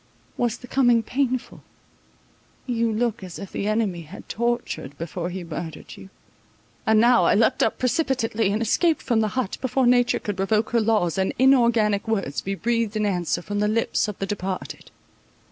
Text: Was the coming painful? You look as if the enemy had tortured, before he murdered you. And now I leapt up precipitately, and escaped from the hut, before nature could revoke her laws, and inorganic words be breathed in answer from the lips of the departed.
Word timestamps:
Was 0.35 0.57
the 0.57 0.67
coming 0.67 1.03
painful? 1.03 1.61
You 2.65 2.91
look 2.91 3.23
as 3.23 3.37
if 3.37 3.51
the 3.51 3.67
enemy 3.67 4.01
had 4.01 4.27
tortured, 4.27 4.97
before 4.97 5.29
he 5.29 5.43
murdered 5.43 5.95
you. 5.95 6.09
And 6.87 6.99
now 6.99 7.25
I 7.25 7.35
leapt 7.35 7.61
up 7.61 7.77
precipitately, 7.77 8.49
and 8.51 8.63
escaped 8.63 9.03
from 9.03 9.19
the 9.19 9.27
hut, 9.37 9.59
before 9.61 9.85
nature 9.85 10.17
could 10.17 10.39
revoke 10.39 10.71
her 10.71 10.81
laws, 10.81 11.19
and 11.19 11.33
inorganic 11.37 12.07
words 12.07 12.41
be 12.41 12.55
breathed 12.55 12.95
in 12.97 13.05
answer 13.05 13.43
from 13.43 13.59
the 13.59 13.67
lips 13.67 14.07
of 14.07 14.17
the 14.17 14.25
departed. 14.25 14.89